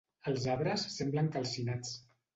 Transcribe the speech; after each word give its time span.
Els 0.29 0.47
arbres 0.53 0.85
semblen 0.95 1.29
calcinats. 1.37 1.93